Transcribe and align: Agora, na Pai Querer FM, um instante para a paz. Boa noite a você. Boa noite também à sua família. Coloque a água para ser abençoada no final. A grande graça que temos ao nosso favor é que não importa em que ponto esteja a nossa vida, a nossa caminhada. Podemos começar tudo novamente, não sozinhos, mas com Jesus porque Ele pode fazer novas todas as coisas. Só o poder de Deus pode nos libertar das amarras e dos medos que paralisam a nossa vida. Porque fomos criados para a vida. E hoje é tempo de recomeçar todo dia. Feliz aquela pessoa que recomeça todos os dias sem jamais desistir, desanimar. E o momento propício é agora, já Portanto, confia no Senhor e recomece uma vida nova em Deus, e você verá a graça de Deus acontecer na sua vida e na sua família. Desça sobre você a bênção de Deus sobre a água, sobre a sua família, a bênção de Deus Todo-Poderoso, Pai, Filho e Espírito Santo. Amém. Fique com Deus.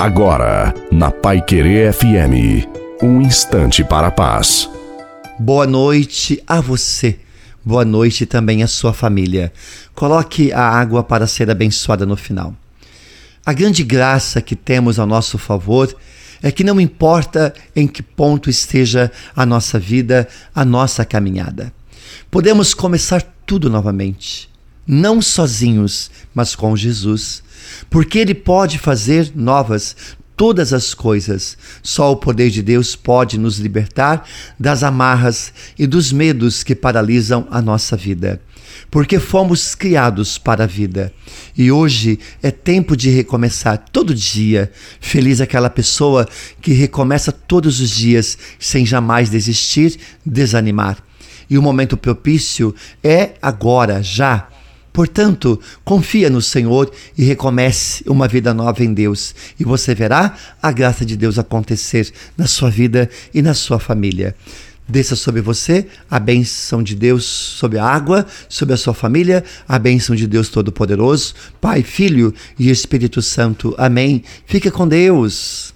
Agora, 0.00 0.72
na 0.90 1.10
Pai 1.10 1.42
Querer 1.42 1.92
FM, 1.92 2.66
um 3.02 3.20
instante 3.20 3.84
para 3.84 4.06
a 4.06 4.10
paz. 4.10 4.66
Boa 5.38 5.66
noite 5.66 6.42
a 6.46 6.58
você. 6.58 7.20
Boa 7.62 7.84
noite 7.84 8.24
também 8.24 8.62
à 8.62 8.66
sua 8.66 8.94
família. 8.94 9.52
Coloque 9.94 10.54
a 10.54 10.62
água 10.62 11.04
para 11.04 11.26
ser 11.26 11.50
abençoada 11.50 12.06
no 12.06 12.16
final. 12.16 12.54
A 13.44 13.52
grande 13.52 13.84
graça 13.84 14.40
que 14.40 14.56
temos 14.56 14.98
ao 14.98 15.06
nosso 15.06 15.36
favor 15.36 15.94
é 16.42 16.50
que 16.50 16.64
não 16.64 16.80
importa 16.80 17.52
em 17.76 17.86
que 17.86 18.02
ponto 18.02 18.48
esteja 18.48 19.12
a 19.36 19.44
nossa 19.44 19.78
vida, 19.78 20.26
a 20.54 20.64
nossa 20.64 21.04
caminhada. 21.04 21.70
Podemos 22.30 22.72
começar 22.72 23.22
tudo 23.44 23.68
novamente, 23.68 24.48
não 24.90 25.22
sozinhos, 25.22 26.10
mas 26.34 26.56
com 26.56 26.76
Jesus 26.76 27.42
porque 27.88 28.18
Ele 28.18 28.34
pode 28.34 28.78
fazer 28.78 29.32
novas 29.34 29.96
todas 30.36 30.72
as 30.72 30.94
coisas. 30.94 31.56
Só 31.82 32.12
o 32.12 32.16
poder 32.16 32.50
de 32.50 32.62
Deus 32.62 32.96
pode 32.96 33.38
nos 33.38 33.58
libertar 33.58 34.26
das 34.58 34.82
amarras 34.82 35.52
e 35.78 35.86
dos 35.86 36.12
medos 36.12 36.62
que 36.62 36.74
paralisam 36.74 37.46
a 37.50 37.60
nossa 37.60 37.96
vida. 37.96 38.40
Porque 38.90 39.18
fomos 39.18 39.74
criados 39.74 40.38
para 40.38 40.64
a 40.64 40.66
vida. 40.66 41.12
E 41.56 41.70
hoje 41.70 42.18
é 42.42 42.50
tempo 42.50 42.96
de 42.96 43.10
recomeçar 43.10 43.78
todo 43.92 44.14
dia. 44.14 44.70
Feliz 45.00 45.40
aquela 45.40 45.70
pessoa 45.70 46.26
que 46.60 46.72
recomeça 46.72 47.30
todos 47.30 47.80
os 47.80 47.90
dias 47.90 48.38
sem 48.58 48.86
jamais 48.86 49.28
desistir, 49.28 49.98
desanimar. 50.24 50.98
E 51.48 51.58
o 51.58 51.62
momento 51.62 51.96
propício 51.96 52.74
é 53.02 53.32
agora, 53.42 54.02
já 54.02 54.48
Portanto, 54.92 55.60
confia 55.84 56.28
no 56.28 56.42
Senhor 56.42 56.90
e 57.16 57.24
recomece 57.24 58.02
uma 58.06 58.26
vida 58.26 58.52
nova 58.52 58.82
em 58.82 58.92
Deus, 58.92 59.34
e 59.58 59.64
você 59.64 59.94
verá 59.94 60.34
a 60.60 60.72
graça 60.72 61.04
de 61.04 61.16
Deus 61.16 61.38
acontecer 61.38 62.12
na 62.36 62.46
sua 62.46 62.70
vida 62.70 63.08
e 63.32 63.40
na 63.40 63.54
sua 63.54 63.78
família. 63.78 64.34
Desça 64.90 65.14
sobre 65.14 65.40
você 65.40 65.86
a 66.10 66.18
bênção 66.18 66.82
de 66.82 66.96
Deus 66.96 67.24
sobre 67.24 67.78
a 67.78 67.84
água, 67.84 68.26
sobre 68.48 68.74
a 68.74 68.76
sua 68.76 68.92
família, 68.92 69.44
a 69.68 69.78
bênção 69.78 70.16
de 70.16 70.26
Deus 70.26 70.48
Todo-Poderoso, 70.48 71.34
Pai, 71.60 71.84
Filho 71.84 72.34
e 72.58 72.70
Espírito 72.70 73.22
Santo. 73.22 73.72
Amém. 73.78 74.24
Fique 74.46 74.68
com 74.68 74.88
Deus. 74.88 75.68